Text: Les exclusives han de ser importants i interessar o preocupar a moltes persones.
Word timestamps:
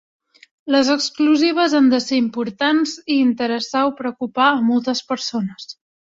Les 0.75 0.87
exclusives 0.93 1.75
han 1.79 1.89
de 1.91 1.99
ser 2.05 2.17
importants 2.21 2.93
i 3.15 3.17
interessar 3.25 3.83
o 3.89 3.91
preocupar 3.99 4.47
a 4.55 4.63
moltes 4.71 5.03
persones. 5.13 5.69